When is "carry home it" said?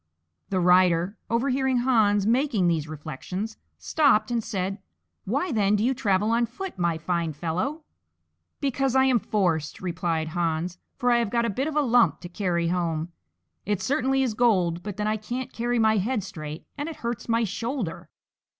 12.29-13.79